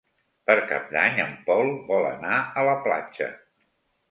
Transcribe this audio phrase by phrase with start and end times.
[0.49, 3.31] Per Cap d'Any en Pol vol anar a la platja.